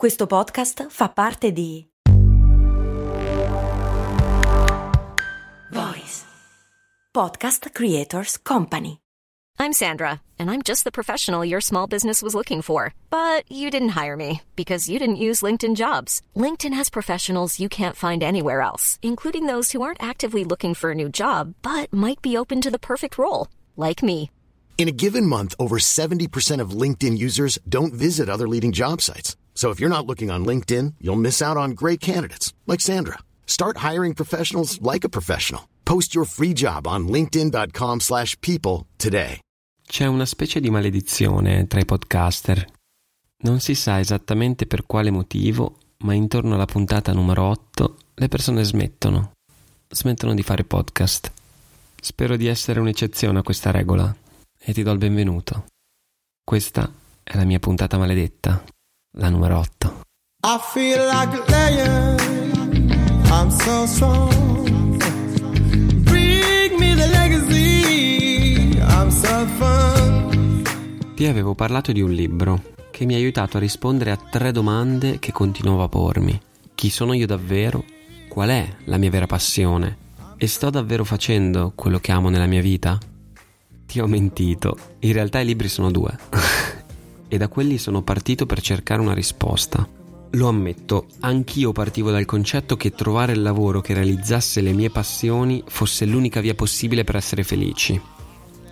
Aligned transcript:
Questo 0.00 0.26
podcast 0.26 0.86
fa 0.88 1.10
parte 1.10 1.52
di 1.52 1.86
Voice 5.70 6.24
Podcast 7.12 7.68
Creators 7.70 8.40
Company. 8.40 8.96
I'm 9.58 9.74
Sandra, 9.74 10.22
and 10.38 10.50
I'm 10.50 10.62
just 10.62 10.84
the 10.84 10.90
professional 10.90 11.44
your 11.44 11.60
small 11.60 11.86
business 11.86 12.22
was 12.22 12.32
looking 12.32 12.62
for. 12.62 12.94
But 13.10 13.44
you 13.50 13.68
didn't 13.68 13.90
hire 13.90 14.16
me 14.16 14.40
because 14.56 14.88
you 14.88 14.98
didn't 14.98 15.16
use 15.20 15.42
LinkedIn 15.42 15.76
jobs. 15.76 16.22
LinkedIn 16.34 16.72
has 16.72 16.88
professionals 16.88 17.60
you 17.60 17.68
can't 17.68 17.94
find 17.94 18.22
anywhere 18.22 18.62
else, 18.62 18.98
including 19.02 19.44
those 19.44 19.72
who 19.72 19.82
aren't 19.82 20.02
actively 20.02 20.44
looking 20.44 20.72
for 20.72 20.92
a 20.92 20.94
new 20.94 21.10
job 21.10 21.52
but 21.60 21.92
might 21.92 22.22
be 22.22 22.38
open 22.38 22.62
to 22.62 22.70
the 22.70 22.78
perfect 22.78 23.18
role, 23.18 23.48
like 23.76 24.02
me. 24.02 24.30
In 24.78 24.88
a 24.88 24.96
given 24.96 25.26
month, 25.26 25.54
over 25.58 25.76
70% 25.76 26.62
of 26.62 26.70
LinkedIn 26.70 27.18
users 27.18 27.58
don't 27.68 27.92
visit 27.92 28.30
other 28.30 28.48
leading 28.48 28.72
job 28.72 29.02
sites. 29.02 29.36
So 29.60 29.68
if 29.68 29.78
you're 29.78 29.94
not 29.94 30.06
looking 30.06 30.30
on 30.30 30.46
LinkedIn, 30.46 30.94
you'll 31.02 31.20
miss 31.20 31.42
out 31.42 31.58
on 31.58 31.74
great 31.74 32.00
candidates 32.00 32.54
like 32.64 32.80
Sandra. 32.80 33.18
Start 33.44 33.76
hiring 33.86 34.14
professionals 34.14 34.80
like 34.80 35.04
a 35.04 35.10
professional. 35.10 35.68
Post 35.84 36.14
your 36.14 36.24
free 36.24 36.54
job 36.54 36.86
on 36.86 37.06
linkedin.com/people 37.06 38.86
today. 38.96 39.38
C'è 39.86 40.06
una 40.06 40.24
specie 40.24 40.60
di 40.60 40.70
maledizione 40.70 41.66
tra 41.66 41.78
i 41.78 41.84
podcaster. 41.84 42.64
Non 43.42 43.60
si 43.60 43.74
sa 43.74 43.98
esattamente 43.98 44.64
per 44.64 44.86
quale 44.86 45.10
motivo, 45.10 45.76
ma 46.04 46.14
intorno 46.14 46.54
alla 46.54 46.64
puntata 46.64 47.12
numero 47.12 47.42
8 47.42 47.96
le 48.14 48.28
persone 48.28 48.64
smettono. 48.64 49.32
Smettono 49.90 50.32
di 50.32 50.42
fare 50.42 50.64
podcast. 50.64 51.30
Spero 52.00 52.36
di 52.36 52.46
essere 52.46 52.80
un'eccezione 52.80 53.40
a 53.40 53.42
questa 53.42 53.70
regola 53.70 54.10
e 54.58 54.72
ti 54.72 54.82
do 54.82 54.92
il 54.92 54.98
benvenuto. 54.98 55.66
Questa 56.42 56.90
è 57.22 57.36
la 57.36 57.44
mia 57.44 57.58
puntata 57.58 57.98
maledetta, 57.98 58.64
la 59.12 59.28
numero 59.28 59.58
8. 59.58 60.02
I 60.42 60.58
feel 60.72 61.04
like 61.06 61.36
a 61.36 61.44
lion. 61.50 62.16
I'm 63.30 63.50
so 63.50 63.86
strong. 63.86 64.98
Bring 66.04 66.78
me 66.78 66.94
the 66.94 67.06
legacy. 67.08 68.78
I'm 68.80 69.10
so 69.10 69.46
fun. 69.58 70.62
Ti 71.14 71.26
avevo 71.26 71.54
parlato 71.54 71.92
di 71.92 72.00
un 72.00 72.12
libro 72.12 72.62
che 72.90 73.04
mi 73.04 73.14
ha 73.14 73.16
aiutato 73.16 73.56
a 73.56 73.60
rispondere 73.60 74.10
a 74.10 74.16
tre 74.16 74.52
domande 74.52 75.18
che 75.18 75.32
continuavo 75.32 75.82
a 75.82 75.88
pormi. 75.88 76.40
Chi 76.74 76.88
sono 76.90 77.12
io 77.12 77.26
davvero? 77.26 77.84
Qual 78.28 78.48
è 78.48 78.76
la 78.84 78.96
mia 78.96 79.10
vera 79.10 79.26
passione? 79.26 80.08
E 80.36 80.46
sto 80.46 80.70
davvero 80.70 81.04
facendo 81.04 81.72
quello 81.74 81.98
che 81.98 82.12
amo 82.12 82.30
nella 82.30 82.46
mia 82.46 82.62
vita? 82.62 82.98
Ti 83.86 84.00
ho 84.00 84.06
mentito, 84.06 84.78
in 85.00 85.12
realtà 85.12 85.40
i 85.40 85.44
libri 85.44 85.68
sono 85.68 85.90
due. 85.90 86.16
e 87.30 87.38
da 87.38 87.46
quelli 87.46 87.78
sono 87.78 88.02
partito 88.02 88.44
per 88.44 88.60
cercare 88.60 89.00
una 89.00 89.14
risposta. 89.14 89.88
Lo 90.32 90.48
ammetto, 90.48 91.06
anch'io 91.20 91.70
partivo 91.70 92.10
dal 92.10 92.24
concetto 92.24 92.76
che 92.76 92.90
trovare 92.90 93.32
il 93.32 93.40
lavoro 93.40 93.80
che 93.80 93.94
realizzasse 93.94 94.60
le 94.60 94.72
mie 94.72 94.90
passioni 94.90 95.62
fosse 95.64 96.06
l'unica 96.06 96.40
via 96.40 96.54
possibile 96.54 97.04
per 97.04 97.14
essere 97.14 97.44
felici. 97.44 98.00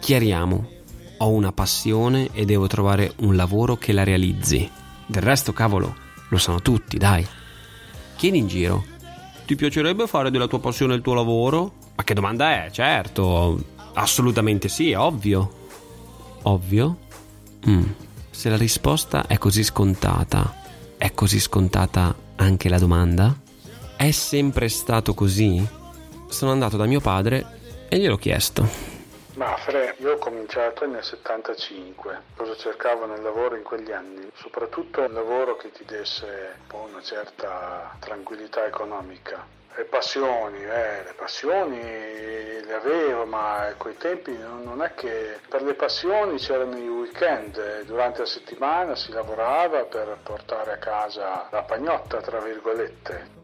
Chiariamo, 0.01 0.69
ho 1.19 1.29
una 1.31 1.53
passione 1.53 2.31
e 2.33 2.45
devo 2.45 2.67
trovare 2.67 3.12
un 3.19 3.36
lavoro 3.36 3.77
che 3.77 3.92
la 3.92 4.03
realizzi. 4.03 4.69
Del 5.06 5.23
resto, 5.23 5.53
cavolo, 5.53 5.95
lo 6.29 6.39
sanno 6.39 6.61
tutti, 6.61 6.98
dai. 6.98 7.25
Chiedi 8.17 8.39
in 8.39 8.48
giro. 8.48 8.84
Ti 9.47 9.55
piacerebbe 9.55 10.09
fare 10.09 10.31
della 10.33 10.48
tua 10.48 10.59
passione 10.59 10.95
il 10.95 11.01
tuo 11.01 11.14
lavoro? 11.14 11.73
Ma 11.95 12.03
che 12.03 12.14
domanda 12.14 12.64
è? 12.64 12.70
Certo, 12.70 13.59
assolutamente 13.95 14.69
sì, 14.69 14.92
ovvio. 14.92 15.51
Ovvio? 16.42 16.98
Mm. 17.69 17.84
Se 18.39 18.48
la 18.48 18.56
risposta 18.56 19.27
è 19.27 19.36
così 19.36 19.64
scontata, 19.64 20.55
è 20.97 21.12
così 21.12 21.41
scontata 21.41 22.14
anche 22.36 22.69
la 22.69 22.78
domanda? 22.78 23.36
È 23.97 24.12
sempre 24.12 24.69
stato 24.69 25.12
così? 25.12 25.67
Sono 26.28 26.53
andato 26.53 26.77
da 26.77 26.86
mio 26.86 27.00
padre 27.00 27.86
e 27.89 27.98
gliel'ho 27.98 28.17
chiesto. 28.17 28.98
Ma 29.39 29.57
Fre, 29.57 29.95
io 29.99 30.15
ho 30.15 30.19
cominciato 30.19 30.85
nel 30.85 31.05
75. 31.05 32.23
Cosa 32.35 32.57
cercavo 32.57 33.07
nel 33.07 33.23
lavoro 33.23 33.55
in 33.55 33.63
quegli 33.63 33.93
anni? 33.93 34.29
Soprattutto 34.35 35.01
un 35.01 35.13
lavoro 35.13 35.57
che 35.57 35.71
ti 35.71 35.85
desse 35.85 36.57
una 36.73 37.01
certa 37.01 37.95
tranquillità 38.01 38.67
economica. 38.67 39.47
Le 39.77 39.85
passioni, 39.85 40.59
eh, 40.65 41.05
le 41.05 41.15
passioni 41.17 41.81
le 41.81 42.75
avevo, 42.75 43.27
ma 43.27 43.69
a 43.69 43.75
quei 43.75 43.97
tempi 43.97 44.37
non 44.37 44.83
è 44.83 44.93
che 44.95 45.39
per 45.49 45.63
le 45.63 45.75
passioni 45.75 46.39
c'erano 46.39 46.77
i 46.77 46.89
weekend, 46.89 47.85
durante 47.85 48.19
la 48.19 48.27
settimana 48.27 48.97
si 48.97 49.13
lavorava 49.13 49.85
per 49.85 50.19
portare 50.20 50.73
a 50.73 50.79
casa 50.79 51.47
la 51.53 51.63
pagnotta, 51.63 52.20
tra 52.20 52.41
virgolette. 52.41 53.37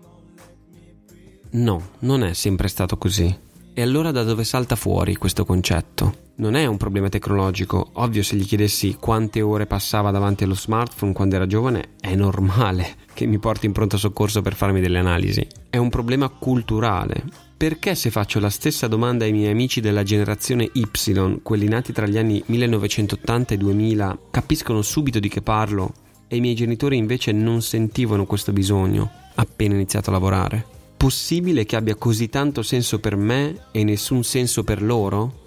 No, 1.53 1.91
non 2.01 2.25
è 2.25 2.33
sempre 2.33 2.67
stato 2.67 2.99
così. 2.99 3.53
E 3.77 3.83
allora 3.83 4.13
da 4.13 4.23
dove 4.23 4.45
salta 4.45 4.77
fuori 4.77 5.17
questo 5.17 5.45
concetto? 5.45 6.31
Non 6.37 6.55
è 6.55 6.65
un 6.65 6.77
problema 6.77 7.09
tecnologico, 7.09 7.91
ovvio 7.95 8.23
se 8.23 8.37
gli 8.37 8.45
chiedessi 8.45 8.99
quante 9.01 9.41
ore 9.41 9.67
passava 9.67 10.13
davanti 10.13 10.45
allo 10.45 10.55
smartphone 10.55 11.13
quando 11.13 11.35
era 11.35 11.49
giovane, 11.49 11.95
è 11.99 12.15
normale 12.15 12.95
che 13.13 13.27
mi 13.27 13.41
porti 13.41 13.67
in 13.67 13.73
pronto 13.73 13.99
soccorso 13.99 14.43
per 14.43 14.55
farmi 14.55 14.81
delle 14.81 15.01
analisi. 15.01 15.45
È 15.69 15.77
un 15.77 15.91
problema 15.91 16.29
culturale. 16.29 17.25
Perché 17.57 17.97
se 17.97 18.11
faccio 18.11 18.39
la 18.39 18.49
stessa 18.49 18.87
domanda 18.87 19.25
ai 19.25 19.33
miei 19.33 19.51
amici 19.51 19.81
della 19.81 20.05
generazione 20.05 20.71
Y, 20.73 21.41
quelli 21.43 21.67
nati 21.67 21.93
tra 21.93 22.07
gli 22.07 22.17
anni 22.17 22.41
1980 22.47 23.55
e 23.55 23.57
2000, 23.57 24.19
capiscono 24.31 24.83
subito 24.83 25.19
di 25.19 25.29
che 25.29 25.43
parlo 25.43 25.93
e 26.29 26.37
i 26.37 26.41
miei 26.41 26.55
genitori 26.55 26.97
invece 26.97 27.33
non 27.33 27.61
sentivano 27.61 28.25
questo 28.25 28.53
bisogno 28.53 29.11
appena 29.35 29.75
iniziato 29.75 30.11
a 30.11 30.13
lavorare? 30.13 30.74
Possibile 31.05 31.67
che 31.67 31.77
abbia 31.77 31.97
così 31.97 32.31
tanto 32.31 32.63
senso 32.63 32.99
per 32.99 33.15
me 33.15 33.67
e 33.73 33.85
nessun 33.85 34.25
senso 34.25 34.65
per 34.65 34.83
loro? 34.83 35.43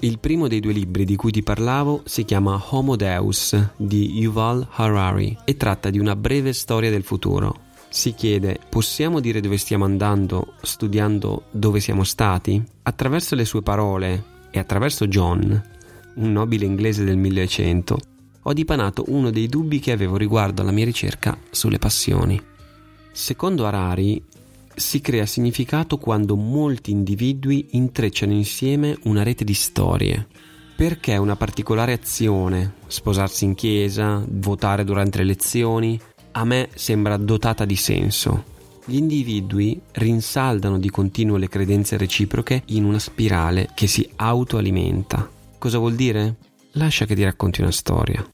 Il 0.00 0.18
primo 0.18 0.48
dei 0.48 0.58
due 0.58 0.72
libri 0.72 1.04
di 1.04 1.14
cui 1.14 1.30
ti 1.30 1.44
parlavo 1.44 2.02
si 2.04 2.24
chiama 2.24 2.60
Homo 2.70 2.96
Deus 2.96 3.56
di 3.76 4.18
Yuval 4.18 4.66
Harari 4.72 5.38
e 5.44 5.56
tratta 5.56 5.88
di 5.88 6.00
una 6.00 6.16
breve 6.16 6.52
storia 6.52 6.90
del 6.90 7.04
futuro. 7.04 7.60
Si 7.90 8.12
chiede, 8.14 8.58
possiamo 8.68 9.20
dire 9.20 9.38
dove 9.38 9.56
stiamo 9.56 9.84
andando 9.84 10.54
studiando 10.62 11.44
dove 11.52 11.78
siamo 11.78 12.02
stati? 12.02 12.60
Attraverso 12.82 13.36
le 13.36 13.44
sue 13.44 13.62
parole 13.62 14.24
e 14.50 14.58
attraverso 14.58 15.06
John, 15.06 15.62
un 16.16 16.32
nobile 16.32 16.64
inglese 16.64 17.04
del 17.04 17.18
1100, 17.18 17.98
ho 18.42 18.52
dipanato 18.52 19.04
uno 19.10 19.30
dei 19.30 19.46
dubbi 19.46 19.78
che 19.78 19.92
avevo 19.92 20.16
riguardo 20.16 20.62
alla 20.62 20.72
mia 20.72 20.84
ricerca 20.84 21.38
sulle 21.50 21.78
passioni. 21.78 22.42
Secondo 23.12 23.64
Harari, 23.64 24.20
si 24.76 25.00
crea 25.00 25.24
significato 25.24 25.96
quando 25.96 26.36
molti 26.36 26.90
individui 26.90 27.68
intrecciano 27.70 28.32
insieme 28.32 28.96
una 29.04 29.22
rete 29.22 29.42
di 29.42 29.54
storie. 29.54 30.28
Perché 30.76 31.16
una 31.16 31.36
particolare 31.36 31.94
azione, 31.94 32.74
sposarsi 32.86 33.46
in 33.46 33.54
chiesa, 33.54 34.22
votare 34.28 34.84
durante 34.84 35.18
le 35.18 35.24
elezioni, 35.24 35.98
a 36.32 36.44
me 36.44 36.68
sembra 36.74 37.16
dotata 37.16 37.64
di 37.64 37.76
senso. 37.76 38.54
Gli 38.84 38.96
individui 38.96 39.80
rinsaldano 39.92 40.78
di 40.78 40.90
continuo 40.90 41.38
le 41.38 41.48
credenze 41.48 41.96
reciproche 41.96 42.62
in 42.66 42.84
una 42.84 42.98
spirale 42.98 43.70
che 43.74 43.86
si 43.86 44.08
autoalimenta. 44.16 45.28
Cosa 45.58 45.78
vuol 45.78 45.94
dire? 45.94 46.36
Lascia 46.72 47.06
che 47.06 47.14
ti 47.14 47.24
racconti 47.24 47.62
una 47.62 47.72
storia. 47.72 48.24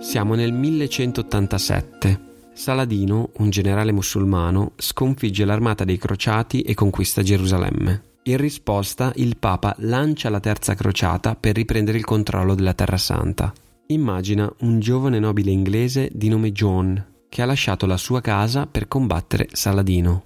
Siamo 0.00 0.34
nel 0.34 0.52
1187. 0.52 2.29
Saladino, 2.60 3.30
un 3.38 3.48
generale 3.48 3.90
musulmano, 3.90 4.72
sconfigge 4.76 5.46
l'armata 5.46 5.84
dei 5.84 5.96
crociati 5.96 6.60
e 6.60 6.74
conquista 6.74 7.22
Gerusalemme. 7.22 8.02
In 8.24 8.36
risposta, 8.36 9.12
il 9.16 9.38
Papa 9.38 9.74
lancia 9.78 10.28
la 10.28 10.40
terza 10.40 10.74
crociata 10.74 11.36
per 11.36 11.54
riprendere 11.54 11.96
il 11.96 12.04
controllo 12.04 12.54
della 12.54 12.74
Terra 12.74 12.98
Santa. 12.98 13.50
Immagina 13.86 14.52
un 14.58 14.78
giovane 14.78 15.18
nobile 15.18 15.50
inglese 15.50 16.10
di 16.12 16.28
nome 16.28 16.52
John, 16.52 17.02
che 17.30 17.40
ha 17.40 17.46
lasciato 17.46 17.86
la 17.86 17.96
sua 17.96 18.20
casa 18.20 18.66
per 18.66 18.88
combattere 18.88 19.48
Saladino. 19.52 20.24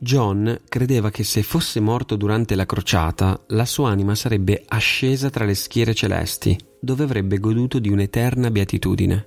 John 0.00 0.62
credeva 0.68 1.12
che 1.12 1.22
se 1.22 1.44
fosse 1.44 1.78
morto 1.78 2.16
durante 2.16 2.56
la 2.56 2.66
crociata, 2.66 3.40
la 3.50 3.66
sua 3.66 3.88
anima 3.88 4.16
sarebbe 4.16 4.64
ascesa 4.66 5.30
tra 5.30 5.44
le 5.44 5.54
schiere 5.54 5.94
celesti, 5.94 6.58
dove 6.80 7.04
avrebbe 7.04 7.38
goduto 7.38 7.78
di 7.78 7.88
un'eterna 7.88 8.50
beatitudine 8.50 9.22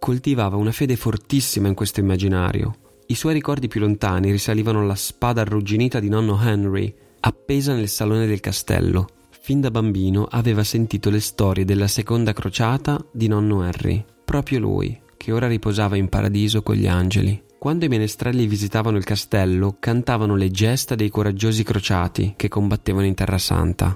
coltivava 0.00 0.56
una 0.56 0.72
fede 0.72 0.96
fortissima 0.96 1.68
in 1.68 1.74
questo 1.74 2.00
immaginario. 2.00 2.74
I 3.06 3.14
suoi 3.14 3.34
ricordi 3.34 3.68
più 3.68 3.80
lontani 3.80 4.30
risalivano 4.30 4.80
alla 4.80 4.94
spada 4.94 5.42
arrugginita 5.42 6.00
di 6.00 6.08
nonno 6.08 6.40
Henry, 6.42 6.92
appesa 7.20 7.74
nel 7.74 7.88
salone 7.88 8.26
del 8.26 8.40
castello. 8.40 9.06
Fin 9.28 9.60
da 9.60 9.70
bambino 9.70 10.26
aveva 10.28 10.64
sentito 10.64 11.10
le 11.10 11.20
storie 11.20 11.64
della 11.64 11.86
seconda 11.86 12.32
crociata 12.32 13.04
di 13.12 13.28
nonno 13.28 13.62
Henry, 13.62 14.02
proprio 14.24 14.58
lui, 14.58 14.98
che 15.16 15.32
ora 15.32 15.46
riposava 15.46 15.96
in 15.96 16.08
paradiso 16.08 16.62
con 16.62 16.76
gli 16.76 16.86
angeli. 16.86 17.42
Quando 17.58 17.84
i 17.84 17.88
menestrelli 17.88 18.46
visitavano 18.46 18.96
il 18.96 19.04
castello, 19.04 19.76
cantavano 19.78 20.34
le 20.34 20.50
gesta 20.50 20.94
dei 20.94 21.10
coraggiosi 21.10 21.62
crociati 21.62 22.32
che 22.36 22.48
combattevano 22.48 23.04
in 23.04 23.14
Terra 23.14 23.38
Santa. 23.38 23.94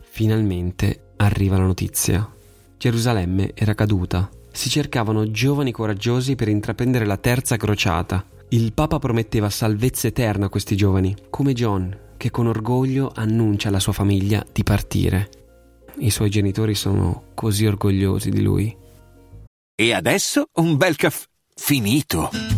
Finalmente 0.00 1.12
arriva 1.16 1.56
la 1.56 1.64
notizia. 1.64 2.30
Gerusalemme 2.76 3.52
era 3.54 3.74
caduta 3.74 4.28
si 4.58 4.68
cercavano 4.68 5.30
giovani 5.30 5.70
coraggiosi 5.70 6.34
per 6.34 6.48
intraprendere 6.48 7.06
la 7.06 7.16
terza 7.16 7.56
crociata. 7.56 8.26
Il 8.48 8.72
Papa 8.72 8.98
prometteva 8.98 9.50
salvezza 9.50 10.08
eterna 10.08 10.46
a 10.46 10.48
questi 10.48 10.74
giovani, 10.74 11.14
come 11.30 11.52
John, 11.52 11.96
che 12.16 12.32
con 12.32 12.48
orgoglio 12.48 13.12
annuncia 13.14 13.68
alla 13.68 13.78
sua 13.78 13.92
famiglia 13.92 14.44
di 14.52 14.64
partire. 14.64 15.30
I 15.98 16.10
suoi 16.10 16.28
genitori 16.28 16.74
sono 16.74 17.26
così 17.34 17.66
orgogliosi 17.66 18.30
di 18.30 18.42
lui. 18.42 18.76
E 19.76 19.92
adesso 19.92 20.48
un 20.54 20.76
bel 20.76 20.96
caffè 20.96 21.26
finito. 21.54 22.57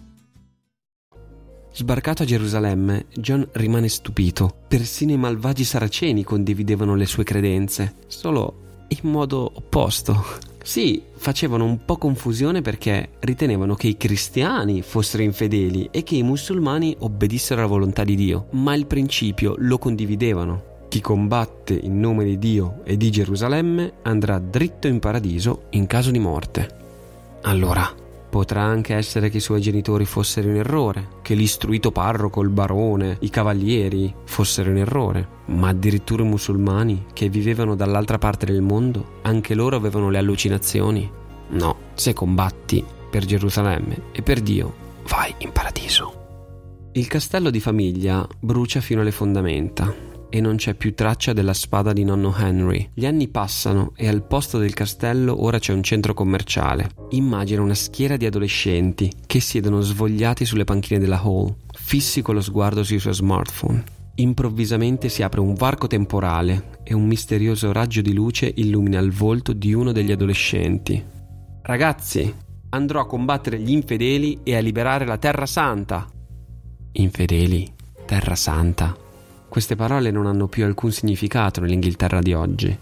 Sbarcato 1.73 2.23
a 2.23 2.25
Gerusalemme, 2.25 3.05
John 3.15 3.47
rimane 3.53 3.87
stupito. 3.87 4.53
Persino 4.67 5.13
i 5.13 5.17
malvagi 5.17 5.63
saraceni 5.63 6.23
condividevano 6.23 6.95
le 6.95 7.05
sue 7.05 7.23
credenze, 7.23 7.95
solo 8.07 8.85
in 8.89 9.09
modo 9.09 9.49
opposto. 9.55 10.49
Sì, 10.61 11.01
facevano 11.15 11.63
un 11.63 11.85
po' 11.85 11.97
confusione 11.97 12.61
perché 12.61 13.11
ritenevano 13.19 13.75
che 13.75 13.87
i 13.87 13.97
cristiani 13.97 14.81
fossero 14.81 15.23
infedeli 15.23 15.87
e 15.91 16.03
che 16.03 16.15
i 16.15 16.23
musulmani 16.23 16.95
obbedissero 16.99 17.61
alla 17.61 17.69
volontà 17.69 18.03
di 18.03 18.15
Dio, 18.15 18.47
ma 18.51 18.75
il 18.75 18.85
principio 18.85 19.55
lo 19.57 19.77
condividevano. 19.77 20.69
Chi 20.89 20.99
combatte 20.99 21.73
in 21.73 22.01
nome 22.01 22.25
di 22.25 22.37
Dio 22.37 22.81
e 22.83 22.97
di 22.97 23.09
Gerusalemme 23.09 23.93
andrà 24.01 24.39
dritto 24.39 24.87
in 24.87 24.99
paradiso 24.99 25.63
in 25.69 25.87
caso 25.87 26.11
di 26.11 26.19
morte. 26.19 26.79
Allora, 27.43 28.00
Potrà 28.31 28.61
anche 28.61 28.95
essere 28.95 29.29
che 29.29 29.37
i 29.37 29.41
suoi 29.41 29.59
genitori 29.59 30.05
fossero 30.05 30.47
in 30.47 30.55
errore, 30.55 31.19
che 31.21 31.33
l'istruito 31.33 31.91
parroco, 31.91 32.41
il 32.41 32.47
barone, 32.47 33.17
i 33.19 33.29
cavalieri 33.29 34.15
fossero 34.23 34.69
in 34.69 34.77
errore, 34.77 35.27
ma 35.47 35.67
addirittura 35.67 36.23
i 36.23 36.27
musulmani 36.27 37.07
che 37.11 37.27
vivevano 37.27 37.75
dall'altra 37.75 38.17
parte 38.19 38.45
del 38.45 38.61
mondo, 38.61 39.19
anche 39.23 39.53
loro 39.53 39.75
avevano 39.75 40.09
le 40.09 40.17
allucinazioni. 40.17 41.11
No, 41.49 41.75
se 41.93 42.13
combatti 42.13 42.81
per 43.09 43.25
Gerusalemme 43.25 44.03
e 44.13 44.21
per 44.21 44.39
Dio, 44.39 44.73
vai 45.09 45.35
in 45.39 45.51
paradiso. 45.51 46.89
Il 46.93 47.07
castello 47.07 47.49
di 47.49 47.59
famiglia 47.59 48.25
brucia 48.39 48.79
fino 48.79 49.01
alle 49.01 49.11
fondamenta 49.11 49.93
e 50.31 50.39
non 50.39 50.55
c'è 50.55 50.73
più 50.73 50.95
traccia 50.95 51.33
della 51.33 51.53
spada 51.53 51.91
di 51.91 52.05
nonno 52.05 52.33
Henry. 52.35 52.89
Gli 52.93 53.05
anni 53.05 53.27
passano 53.27 53.91
e 53.95 54.07
al 54.07 54.23
posto 54.25 54.57
del 54.57 54.73
castello 54.73 55.43
ora 55.43 55.59
c'è 55.59 55.73
un 55.73 55.83
centro 55.83 56.13
commerciale. 56.13 56.89
Immagina 57.09 57.61
una 57.61 57.75
schiera 57.75 58.15
di 58.15 58.25
adolescenti 58.25 59.11
che 59.27 59.41
siedono 59.41 59.81
svogliati 59.81 60.45
sulle 60.45 60.63
panchine 60.63 60.99
della 60.99 61.21
hall, 61.21 61.53
fissi 61.73 62.21
con 62.21 62.35
lo 62.35 62.41
sguardo 62.41 62.83
sui 62.83 62.97
suoi 62.97 63.13
smartphone. 63.13 63.83
Improvvisamente 64.15 65.09
si 65.09 65.21
apre 65.21 65.41
un 65.41 65.53
varco 65.53 65.87
temporale 65.87 66.79
e 66.83 66.93
un 66.93 67.05
misterioso 67.05 67.73
raggio 67.73 68.01
di 68.01 68.13
luce 68.13 68.51
illumina 68.55 68.99
il 68.99 69.11
volto 69.11 69.51
di 69.51 69.73
uno 69.73 69.91
degli 69.91 70.11
adolescenti. 70.11 71.03
Ragazzi, 71.61 72.33
andrò 72.69 73.01
a 73.01 73.05
combattere 73.05 73.59
gli 73.59 73.71
infedeli 73.71 74.39
e 74.43 74.55
a 74.55 74.59
liberare 74.59 75.05
la 75.05 75.17
Terra 75.17 75.45
Santa. 75.45 76.07
Infedeli, 76.93 77.73
Terra 78.05 78.35
Santa. 78.35 79.09
Queste 79.51 79.75
parole 79.75 80.11
non 80.11 80.27
hanno 80.27 80.47
più 80.47 80.63
alcun 80.63 80.93
significato 80.93 81.59
nell'Inghilterra 81.59 82.21
di 82.21 82.31
oggi. 82.31 82.73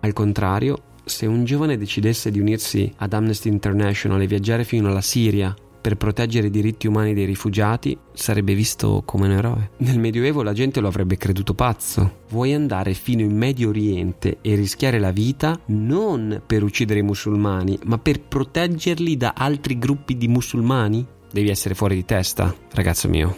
Al 0.00 0.12
contrario, 0.12 0.82
se 1.04 1.24
un 1.26 1.44
giovane 1.44 1.78
decidesse 1.78 2.32
di 2.32 2.40
unirsi 2.40 2.92
ad 2.96 3.12
Amnesty 3.12 3.48
International 3.48 4.20
e 4.20 4.26
viaggiare 4.26 4.64
fino 4.64 4.88
alla 4.88 5.02
Siria 5.02 5.54
per 5.80 5.96
proteggere 5.96 6.48
i 6.48 6.50
diritti 6.50 6.88
umani 6.88 7.14
dei 7.14 7.26
rifugiati, 7.26 7.96
sarebbe 8.12 8.54
visto 8.54 9.04
come 9.04 9.26
un 9.26 9.34
eroe. 9.34 9.70
Nel 9.76 10.00
Medioevo 10.00 10.42
la 10.42 10.52
gente 10.52 10.80
lo 10.80 10.88
avrebbe 10.88 11.16
creduto 11.16 11.54
pazzo. 11.54 12.22
Vuoi 12.30 12.54
andare 12.54 12.92
fino 12.94 13.20
in 13.22 13.36
Medio 13.36 13.68
Oriente 13.68 14.38
e 14.40 14.56
rischiare 14.56 14.98
la 14.98 15.12
vita 15.12 15.60
non 15.66 16.42
per 16.44 16.64
uccidere 16.64 16.98
i 16.98 17.04
musulmani, 17.04 17.78
ma 17.84 17.98
per 17.98 18.20
proteggerli 18.20 19.16
da 19.16 19.34
altri 19.36 19.78
gruppi 19.78 20.16
di 20.16 20.26
musulmani? 20.26 21.06
Devi 21.30 21.50
essere 21.50 21.76
fuori 21.76 21.94
di 21.94 22.04
testa, 22.04 22.52
ragazzo 22.72 23.08
mio. 23.08 23.32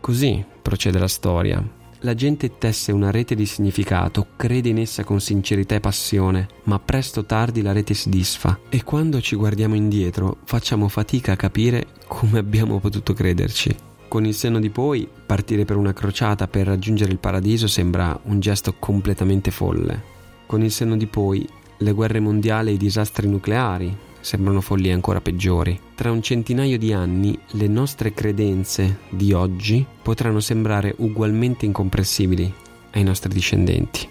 Così 0.00 0.44
procede 0.60 0.98
la 0.98 1.06
storia 1.06 1.80
la 2.02 2.14
gente 2.14 2.58
tesse 2.58 2.90
una 2.92 3.10
rete 3.10 3.34
di 3.34 3.46
significato, 3.46 4.26
crede 4.36 4.68
in 4.68 4.78
essa 4.78 5.04
con 5.04 5.20
sincerità 5.20 5.76
e 5.76 5.80
passione, 5.80 6.48
ma 6.64 6.78
presto 6.78 7.20
o 7.20 7.24
tardi 7.24 7.62
la 7.62 7.72
rete 7.72 7.94
si 7.94 8.08
disfa 8.08 8.58
e 8.68 8.82
quando 8.82 9.20
ci 9.20 9.36
guardiamo 9.36 9.74
indietro 9.74 10.38
facciamo 10.44 10.88
fatica 10.88 11.32
a 11.32 11.36
capire 11.36 11.86
come 12.06 12.38
abbiamo 12.38 12.80
potuto 12.80 13.12
crederci. 13.12 13.74
Con 14.08 14.26
il 14.26 14.34
senno 14.34 14.60
di 14.60 14.68
poi, 14.68 15.08
partire 15.26 15.64
per 15.64 15.76
una 15.76 15.92
crociata 15.92 16.48
per 16.48 16.66
raggiungere 16.66 17.12
il 17.12 17.18
paradiso 17.18 17.66
sembra 17.66 18.18
un 18.24 18.40
gesto 18.40 18.74
completamente 18.78 19.50
folle. 19.50 20.10
Con 20.46 20.62
il 20.62 20.70
senno 20.70 20.96
di 20.96 21.06
poi, 21.06 21.48
le 21.78 21.92
guerre 21.92 22.20
mondiali 22.20 22.70
e 22.70 22.74
i 22.74 22.78
disastri 22.78 23.28
nucleari, 23.28 23.96
sembrano 24.22 24.62
follie 24.62 24.92
ancora 24.92 25.20
peggiori. 25.20 25.78
Tra 25.94 26.10
un 26.10 26.22
centinaio 26.22 26.78
di 26.78 26.92
anni 26.94 27.38
le 27.50 27.68
nostre 27.68 28.14
credenze 28.14 29.00
di 29.10 29.34
oggi 29.34 29.84
potranno 30.02 30.40
sembrare 30.40 30.94
ugualmente 30.98 31.66
incomprensibili 31.66 32.52
ai 32.92 33.02
nostri 33.02 33.32
discendenti. 33.32 34.08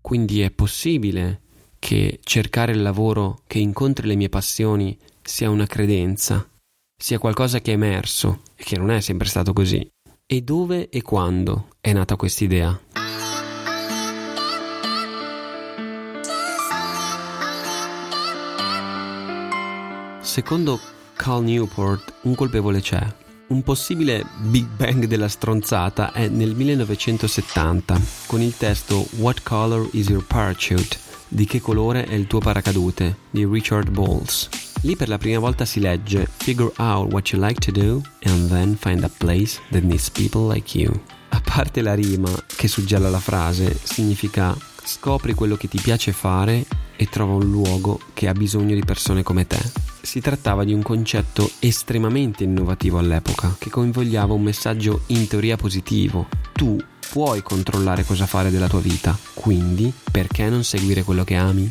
Quindi 0.00 0.40
è 0.40 0.50
possibile 0.50 1.42
che 1.78 2.20
cercare 2.22 2.72
il 2.72 2.82
lavoro 2.82 3.42
che 3.46 3.58
incontri 3.58 4.06
le 4.06 4.16
mie 4.16 4.28
passioni 4.28 4.96
sia 5.22 5.50
una 5.50 5.66
credenza, 5.66 6.48
sia 6.96 7.18
qualcosa 7.18 7.60
che 7.60 7.72
è 7.72 7.74
emerso 7.74 8.42
e 8.56 8.64
che 8.64 8.78
non 8.78 8.90
è 8.90 9.00
sempre 9.00 9.28
stato 9.28 9.52
così. 9.52 9.88
E 10.24 10.40
dove 10.42 10.88
e 10.88 11.02
quando 11.02 11.68
è 11.80 11.92
nata 11.92 12.16
quest'idea? 12.16 13.05
Secondo 20.36 20.78
Cal 21.14 21.42
Newport, 21.42 22.12
un 22.24 22.34
colpevole 22.34 22.82
c'è. 22.82 23.00
Un 23.46 23.62
possibile 23.62 24.22
Big 24.42 24.66
Bang 24.66 25.06
della 25.06 25.28
stronzata 25.28 26.12
è 26.12 26.28
nel 26.28 26.54
1970 26.54 27.98
con 28.26 28.42
il 28.42 28.54
testo 28.54 29.06
What 29.12 29.42
Color 29.42 29.88
is 29.92 30.08
Your 30.08 30.22
Parachute? 30.26 30.98
Di 31.28 31.46
che 31.46 31.62
colore 31.62 32.04
è 32.04 32.12
il 32.12 32.26
tuo 32.26 32.40
paracadute? 32.40 33.16
di 33.30 33.46
Richard 33.46 33.88
Bowles. 33.88 34.50
Lì 34.82 34.94
per 34.94 35.08
la 35.08 35.16
prima 35.16 35.38
volta 35.38 35.64
si 35.64 35.80
legge 35.80 36.28
Figure 36.36 36.70
out 36.76 37.10
what 37.10 37.30
you 37.30 37.42
like 37.42 37.58
to 37.60 37.72
do 37.72 38.02
and 38.24 38.50
then 38.50 38.76
find 38.76 39.04
a 39.04 39.10
place 39.16 39.58
that 39.70 39.84
needs 39.84 40.10
people 40.10 40.52
like 40.52 40.76
you. 40.76 40.92
A 41.30 41.40
parte 41.40 41.80
la 41.80 41.94
rima 41.94 42.28
che 42.44 42.68
suggella 42.68 43.08
la 43.08 43.20
frase, 43.20 43.74
significa 43.82 44.54
scopri 44.86 45.34
quello 45.34 45.56
che 45.56 45.68
ti 45.68 45.80
piace 45.80 46.12
fare 46.12 46.64
e 46.96 47.06
trova 47.06 47.34
un 47.34 47.50
luogo 47.50 48.00
che 48.14 48.28
ha 48.28 48.32
bisogno 48.32 48.74
di 48.74 48.84
persone 48.84 49.22
come 49.22 49.46
te 49.46 49.86
si 50.06 50.20
trattava 50.20 50.64
di 50.64 50.72
un 50.72 50.82
concetto 50.82 51.50
estremamente 51.58 52.44
innovativo 52.44 52.98
all'epoca, 52.98 53.56
che 53.58 53.68
coinvolgeva 53.68 54.32
un 54.32 54.42
messaggio 54.42 55.02
in 55.06 55.26
teoria 55.26 55.56
positivo. 55.56 56.28
Tu 56.52 56.78
puoi 57.10 57.42
controllare 57.42 58.04
cosa 58.04 58.24
fare 58.24 58.50
della 58.50 58.68
tua 58.68 58.80
vita, 58.80 59.18
quindi 59.34 59.92
perché 60.10 60.48
non 60.48 60.62
seguire 60.62 61.02
quello 61.02 61.24
che 61.24 61.34
ami? 61.34 61.68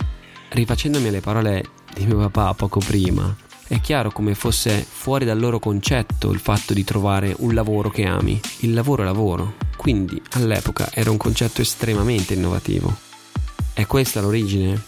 Rifacendomi 0.50 1.08
alle 1.08 1.22
parole 1.22 1.64
di 1.96 2.06
mio 2.06 2.18
papà 2.18 2.54
poco 2.54 2.80
prima, 2.80 3.34
è 3.68 3.80
chiaro 3.80 4.12
come 4.12 4.36
fosse 4.36 4.86
fuori 4.88 5.26
dal 5.26 5.40
loro 5.40 5.58
concetto 5.58 6.32
il 6.32 6.40
fatto 6.40 6.74
di 6.74 6.84
trovare 6.84 7.34
un 7.40 7.54
lavoro 7.54 7.90
che 7.90 8.06
ami. 8.06 8.40
Il 8.60 8.74
lavoro 8.74 9.02
è 9.02 9.06
lavoro, 9.06 9.56
quindi 9.78 10.22
all'epoca 10.32 10.90
era 10.94 11.10
un 11.10 11.18
concetto 11.18 11.62
estremamente 11.62 12.34
innovativo. 12.34 13.05
È 13.76 13.86
questa 13.88 14.22
l'origine? 14.22 14.82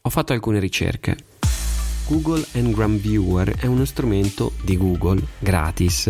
Ho 0.00 0.08
fatto 0.08 0.32
alcune 0.32 0.58
ricerche 0.58 1.14
Google 2.06 2.42
Ngram 2.54 2.96
Viewer 2.96 3.56
è 3.58 3.66
uno 3.66 3.84
strumento 3.84 4.52
di 4.62 4.78
Google 4.78 5.22
gratis 5.38 6.08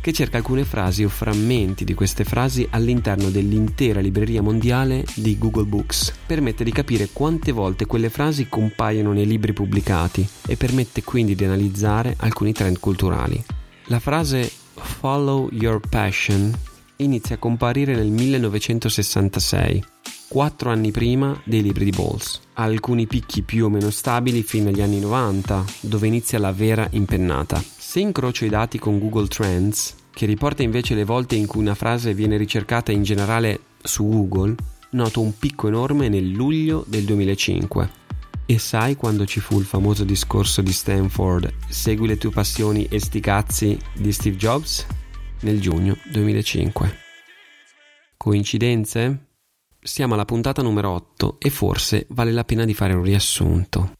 che 0.00 0.12
cerca 0.12 0.36
alcune 0.36 0.64
frasi 0.64 1.02
o 1.02 1.08
frammenti 1.08 1.84
di 1.84 1.92
queste 1.92 2.22
frasi 2.22 2.68
all'interno 2.70 3.30
dell'intera 3.30 3.98
libreria 3.98 4.42
mondiale 4.42 5.04
di 5.16 5.36
Google 5.36 5.64
Books. 5.64 6.14
Permette 6.24 6.62
di 6.62 6.70
capire 6.70 7.08
quante 7.12 7.50
volte 7.50 7.84
quelle 7.84 8.10
frasi 8.10 8.48
compaiono 8.48 9.12
nei 9.12 9.26
libri 9.26 9.52
pubblicati 9.52 10.24
e 10.46 10.56
permette 10.56 11.02
quindi 11.02 11.34
di 11.34 11.44
analizzare 11.44 12.14
alcuni 12.20 12.52
trend 12.52 12.78
culturali. 12.78 13.44
La 13.86 13.98
frase 13.98 14.48
Follow 14.72 15.48
Your 15.50 15.80
Passion 15.80 16.56
inizia 16.98 17.34
a 17.34 17.38
comparire 17.38 17.96
nel 17.96 18.12
1966 18.12 19.94
quattro 20.28 20.70
anni 20.70 20.90
prima 20.90 21.40
dei 21.44 21.62
libri 21.62 21.84
di 21.84 21.90
Bowles. 21.90 22.40
Alcuni 22.54 23.06
picchi 23.06 23.42
più 23.42 23.66
o 23.66 23.68
meno 23.68 23.90
stabili 23.90 24.42
fino 24.42 24.68
agli 24.68 24.80
anni 24.80 24.98
90, 25.00 25.64
dove 25.80 26.06
inizia 26.06 26.38
la 26.38 26.52
vera 26.52 26.86
impennata. 26.90 27.62
Se 27.62 28.00
incrocio 28.00 28.44
i 28.44 28.48
dati 28.48 28.78
con 28.78 28.98
Google 28.98 29.28
Trends, 29.28 29.94
che 30.12 30.26
riporta 30.26 30.62
invece 30.62 30.94
le 30.94 31.04
volte 31.04 31.36
in 31.36 31.46
cui 31.46 31.60
una 31.60 31.74
frase 31.74 32.14
viene 32.14 32.36
ricercata 32.36 32.92
in 32.92 33.02
generale 33.02 33.60
su 33.82 34.06
Google, 34.06 34.54
noto 34.90 35.20
un 35.20 35.36
picco 35.38 35.68
enorme 35.68 36.08
nel 36.08 36.30
luglio 36.30 36.84
del 36.86 37.04
2005. 37.04 38.04
E 38.46 38.58
sai 38.58 38.94
quando 38.94 39.26
ci 39.26 39.40
fu 39.40 39.58
il 39.58 39.64
famoso 39.64 40.04
discorso 40.04 40.62
di 40.62 40.72
Stanford 40.72 41.52
Segui 41.68 42.06
le 42.06 42.16
tue 42.16 42.30
passioni 42.30 42.86
e 42.88 43.00
sti 43.00 43.18
cazzi 43.18 43.76
di 43.92 44.12
Steve 44.12 44.36
Jobs? 44.36 44.86
Nel 45.40 45.60
giugno 45.60 45.96
2005. 46.10 46.98
Coincidenze? 48.16 49.25
Siamo 49.86 50.14
alla 50.14 50.24
puntata 50.24 50.62
numero 50.62 50.90
8 50.90 51.36
e 51.38 51.48
forse 51.48 52.06
vale 52.08 52.32
la 52.32 52.42
pena 52.42 52.64
di 52.64 52.74
fare 52.74 52.92
un 52.92 53.04
riassunto. 53.04 53.92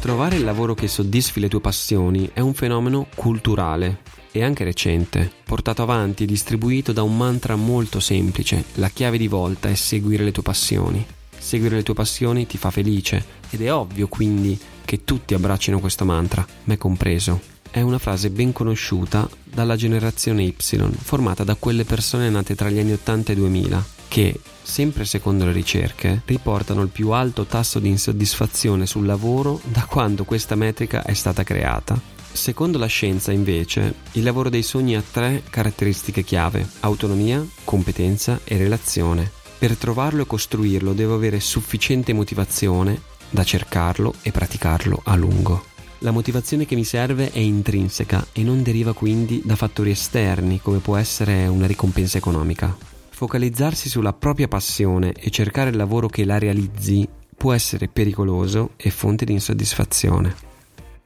Trovare 0.00 0.36
il 0.36 0.42
lavoro 0.44 0.74
che 0.74 0.88
soddisfi 0.88 1.38
le 1.38 1.48
tue 1.48 1.60
passioni 1.60 2.28
è 2.32 2.40
un 2.40 2.52
fenomeno 2.52 3.06
culturale 3.14 4.00
e 4.32 4.42
anche 4.42 4.64
recente, 4.64 5.30
portato 5.44 5.82
avanti 5.82 6.24
e 6.24 6.26
distribuito 6.26 6.92
da 6.92 7.04
un 7.04 7.16
mantra 7.16 7.54
molto 7.54 8.00
semplice. 8.00 8.64
La 8.74 8.88
chiave 8.88 9.18
di 9.18 9.28
volta 9.28 9.68
è 9.68 9.74
seguire 9.76 10.24
le 10.24 10.32
tue 10.32 10.42
passioni. 10.42 11.06
Seguire 11.38 11.76
le 11.76 11.84
tue 11.84 11.94
passioni 11.94 12.44
ti 12.44 12.58
fa 12.58 12.72
felice 12.72 13.24
ed 13.50 13.62
è 13.62 13.72
ovvio 13.72 14.08
quindi 14.08 14.58
che 14.84 15.04
tutti 15.04 15.34
abbraccino 15.34 15.78
questo 15.78 16.04
mantra, 16.04 16.44
me 16.64 16.76
compreso. 16.76 17.57
È 17.70 17.80
una 17.80 17.98
frase 17.98 18.30
ben 18.30 18.52
conosciuta 18.52 19.28
dalla 19.44 19.76
generazione 19.76 20.42
Y, 20.42 20.54
formata 21.02 21.44
da 21.44 21.54
quelle 21.54 21.84
persone 21.84 22.30
nate 22.30 22.54
tra 22.54 22.70
gli 22.70 22.78
anni 22.78 22.92
80 22.92 23.32
e 23.32 23.34
2000, 23.34 23.86
che, 24.08 24.40
sempre 24.62 25.04
secondo 25.04 25.44
le 25.44 25.52
ricerche, 25.52 26.22
riportano 26.24 26.82
il 26.82 26.88
più 26.88 27.10
alto 27.10 27.44
tasso 27.44 27.78
di 27.78 27.88
insoddisfazione 27.88 28.86
sul 28.86 29.04
lavoro 29.04 29.60
da 29.64 29.84
quando 29.84 30.24
questa 30.24 30.54
metrica 30.54 31.04
è 31.04 31.12
stata 31.12 31.44
creata. 31.44 32.00
Secondo 32.32 32.78
la 32.78 32.86
scienza, 32.86 33.32
invece, 33.32 33.94
il 34.12 34.22
lavoro 34.22 34.48
dei 34.48 34.62
sogni 34.62 34.96
ha 34.96 35.02
tre 35.02 35.42
caratteristiche 35.48 36.22
chiave: 36.22 36.66
autonomia, 36.80 37.44
competenza 37.64 38.40
e 38.44 38.56
relazione. 38.56 39.30
Per 39.58 39.76
trovarlo 39.76 40.22
e 40.22 40.26
costruirlo 40.26 40.92
devo 40.94 41.14
avere 41.14 41.40
sufficiente 41.40 42.12
motivazione 42.12 43.00
da 43.28 43.44
cercarlo 43.44 44.14
e 44.22 44.30
praticarlo 44.30 45.02
a 45.04 45.16
lungo. 45.16 45.67
La 46.02 46.12
motivazione 46.12 46.64
che 46.64 46.76
mi 46.76 46.84
serve 46.84 47.32
è 47.32 47.40
intrinseca 47.40 48.28
e 48.32 48.44
non 48.44 48.62
deriva 48.62 48.92
quindi 48.92 49.42
da 49.44 49.56
fattori 49.56 49.90
esterni 49.90 50.60
come 50.60 50.78
può 50.78 50.96
essere 50.96 51.48
una 51.48 51.66
ricompensa 51.66 52.18
economica. 52.18 52.76
Focalizzarsi 53.10 53.88
sulla 53.88 54.12
propria 54.12 54.46
passione 54.46 55.12
e 55.12 55.28
cercare 55.30 55.70
il 55.70 55.76
lavoro 55.76 56.06
che 56.06 56.24
la 56.24 56.38
realizzi 56.38 57.08
può 57.36 57.52
essere 57.52 57.88
pericoloso 57.88 58.70
e 58.76 58.90
fonte 58.90 59.24
di 59.24 59.32
insoddisfazione. 59.32 60.46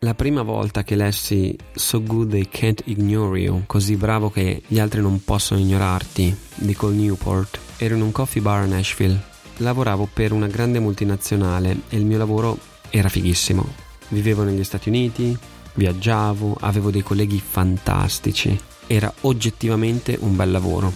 La 0.00 0.14
prima 0.14 0.42
volta 0.42 0.82
che 0.82 0.94
lessi 0.94 1.56
So 1.74 2.02
Good 2.02 2.30
They 2.32 2.48
Can't 2.50 2.82
Ignore 2.86 3.38
You, 3.38 3.62
così 3.64 3.96
bravo 3.96 4.30
che 4.30 4.62
gli 4.66 4.78
altri 4.78 5.00
non 5.00 5.24
possono 5.24 5.60
ignorarti, 5.60 6.36
di 6.56 6.74
Cole 6.74 6.96
Newport, 6.96 7.58
ero 7.78 7.94
in 7.94 8.02
un 8.02 8.12
coffee 8.12 8.42
bar 8.42 8.62
a 8.62 8.66
Nashville. 8.66 9.22
Lavoravo 9.58 10.06
per 10.12 10.32
una 10.32 10.48
grande 10.48 10.80
multinazionale 10.80 11.82
e 11.88 11.96
il 11.96 12.04
mio 12.04 12.18
lavoro 12.18 12.58
era 12.90 13.08
fighissimo. 13.08 13.91
Vivevo 14.12 14.42
negli 14.42 14.62
Stati 14.62 14.90
Uniti, 14.90 15.34
viaggiavo, 15.72 16.58
avevo 16.60 16.90
dei 16.90 17.02
colleghi 17.02 17.40
fantastici. 17.40 18.58
Era 18.86 19.12
oggettivamente 19.22 20.18
un 20.20 20.36
bel 20.36 20.50
lavoro. 20.50 20.92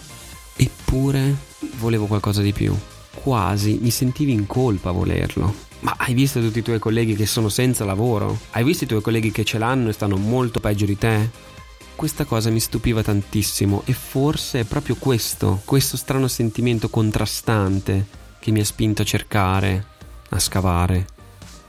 Eppure 0.55 1.35
volevo 1.79 2.05
qualcosa 2.05 2.43
di 2.43 2.53
più. 2.53 2.77
Quasi 3.15 3.79
mi 3.81 3.89
sentivi 3.89 4.33
in 4.33 4.47
colpa 4.47 4.91
a 4.91 4.93
volerlo. 4.93 5.55
Ma 5.81 5.95
hai 5.97 6.13
visto 6.13 6.41
tutti 6.41 6.59
i 6.59 6.63
tuoi 6.63 6.79
colleghi 6.79 7.17
che 7.17 7.25
sono 7.25 7.49
senza 7.49 7.87
lavoro? 7.87 8.39
Hai 8.51 8.65
visto 8.65 8.85
i 8.85 8.87
tuoi 8.87 9.01
colleghi 9.01 9.33
che 9.33 9.45
ce 9.45 9.57
l'hanno 9.57 9.89
e 9.89 9.93
stanno 9.93 10.19
molto 10.19 10.61
peggio 10.61 10.85
di 10.85 10.99
te? 10.99 11.31
Questa 11.95 12.27
cosa 12.27 12.51
mi 12.51 12.61
stupiva 12.61 13.03
tantissimo 13.03 13.81
e 13.87 13.95
forse 13.95 14.61
è 14.61 14.65
proprio 14.65 14.97
questo, 14.97 15.63
questo 15.65 15.97
strano 15.97 16.29
sentimento 16.29 16.91
contrastante 16.91 18.07
che 18.39 18.51
mi 18.51 18.61
ha 18.61 18.65
spinto 18.65 19.01
a 19.01 19.07
cercare, 19.07 19.87
a 20.29 20.39
scavare, 20.39 21.07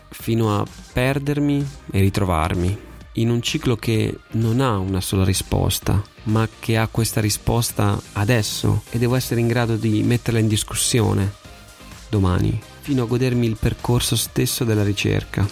fino 0.10 0.58
a 0.58 0.66
perdermi 0.94 1.68
e 1.92 2.00
ritrovarmi 2.00 2.86
in 3.18 3.30
un 3.30 3.42
ciclo 3.42 3.76
che 3.76 4.20
non 4.32 4.62
ha 4.62 4.78
una 4.78 5.02
sola 5.02 5.24
risposta, 5.24 6.02
ma 6.24 6.48
che 6.60 6.78
ha 6.78 6.88
questa 6.88 7.20
risposta 7.20 8.00
adesso 8.14 8.84
e 8.90 8.98
devo 8.98 9.16
essere 9.16 9.40
in 9.40 9.48
grado 9.48 9.76
di 9.76 10.04
metterla 10.04 10.40
in 10.40 10.48
discussione 10.48 11.46
domani 12.10 12.60
fino 12.82 13.04
a 13.04 13.08
godermi 13.08 13.46
il 13.46 13.58
percorso 13.60 14.16
stesso 14.16 14.64
della 14.64 14.84
ricerca. 14.84 15.48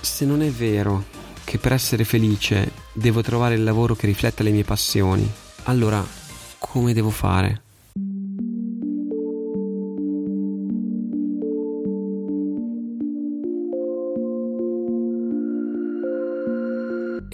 Se 0.00 0.24
non 0.24 0.42
è 0.42 0.50
vero 0.50 1.04
che 1.44 1.58
per 1.58 1.72
essere 1.72 2.04
felice 2.04 2.72
devo 2.92 3.20
trovare 3.20 3.54
il 3.54 3.64
lavoro 3.64 3.94
che 3.94 4.06
rifletta 4.06 4.42
le 4.42 4.50
mie 4.50 4.64
passioni, 4.64 5.30
allora 5.64 6.04
come 6.58 6.92
devo 6.94 7.10
fare? 7.10 7.65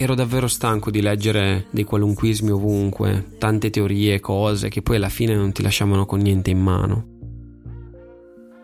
Ero 0.03 0.15
davvero 0.15 0.49
stanco 0.49 0.91
di 0.91 0.99
leggere 0.99 1.67
dei 1.69 1.85
qualunquismi 1.85 2.51
ovunque, 2.51 3.35
tante 3.37 3.69
teorie, 3.69 4.19
cose 4.19 4.67
che 4.67 4.81
poi 4.81 4.97
alla 4.97 5.07
fine 5.07 5.33
non 5.33 5.53
ti 5.53 5.61
lasciavano 5.61 6.05
con 6.05 6.19
niente 6.19 6.49
in 6.49 6.59
mano. 6.59 7.05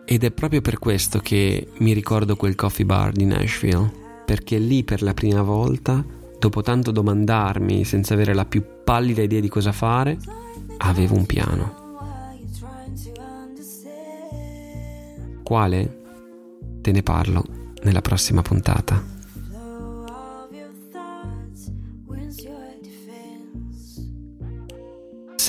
Ed 0.04 0.22
è 0.22 0.32
proprio 0.32 0.60
per 0.60 0.78
questo 0.78 1.18
che 1.20 1.68
mi 1.78 1.94
ricordo 1.94 2.36
quel 2.36 2.54
coffee 2.54 2.84
bar 2.84 3.12
di 3.12 3.24
Nashville, 3.24 3.90
perché 4.26 4.58
lì 4.58 4.84
per 4.84 5.00
la 5.00 5.14
prima 5.14 5.40
volta, 5.40 6.04
dopo 6.38 6.60
tanto 6.60 6.90
domandarmi 6.90 7.84
senza 7.84 8.12
avere 8.12 8.34
la 8.34 8.44
più 8.44 8.62
pallida 8.84 9.22
idea 9.22 9.40
di 9.40 9.48
cosa 9.48 9.72
fare, 9.72 10.18
avevo 10.76 11.16
un 11.16 11.24
piano. 11.24 11.74
Quale? 15.42 16.02
Te 16.82 16.92
ne 16.92 17.02
parlo 17.02 17.44
nella 17.82 18.02
prossima 18.02 18.42
puntata. 18.42 19.19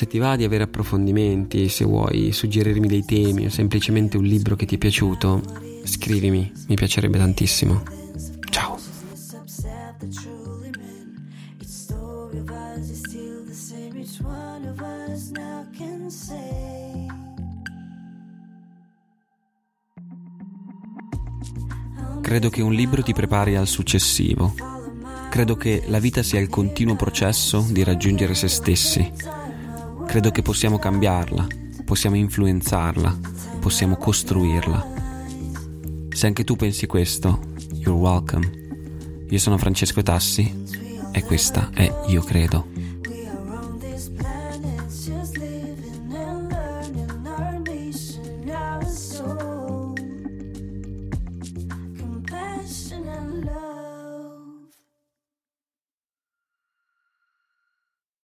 Se 0.02 0.08
ti 0.08 0.18
va 0.18 0.36
di 0.36 0.44
avere 0.44 0.64
approfondimenti, 0.64 1.70
se 1.70 1.86
vuoi 1.86 2.32
suggerirmi 2.32 2.88
dei 2.88 3.06
temi 3.06 3.46
o 3.46 3.50
semplicemente 3.52 4.18
un 4.18 4.24
libro 4.24 4.56
che 4.56 4.66
ti 4.66 4.74
è 4.74 4.78
piaciuto, 4.80 5.44
scrivimi, 5.84 6.52
mi 6.70 6.74
piacerebbe 6.74 7.20
tantissimo. 7.20 7.84
Ciao. 8.50 8.80
Credo 22.22 22.50
che 22.50 22.62
un 22.64 22.74
libro 22.74 23.04
ti 23.04 23.14
prepari 23.14 23.56
al 23.56 23.68
successivo. 23.68 24.56
Credo 25.30 25.56
che 25.56 25.84
la 25.86 26.00
vita 26.00 26.24
sia 26.24 26.40
il 26.40 26.50
continuo 26.50 26.96
processo 26.96 27.64
di 27.70 27.84
raggiungere 27.84 28.34
se 28.34 28.48
stessi 28.48 29.41
Credo 30.12 30.30
che 30.32 30.42
possiamo 30.42 30.78
cambiarla, 30.78 31.48
possiamo 31.86 32.18
influenzarla, 32.18 33.18
possiamo 33.62 33.96
costruirla. 33.96 34.86
Se 36.10 36.28
anche 36.28 36.44
tu 36.44 36.58
pensi 36.58 36.86
questo, 36.86 37.40
you're 37.76 37.92
welcome. 37.92 38.52
Io 39.30 39.40
sono 39.40 39.58
Francesco 39.58 40.04
Tassi 40.04 40.66
e 41.14 41.24
questa 41.24 41.70
è 41.74 41.90
Io 42.08 42.24
Credo. 42.24 42.71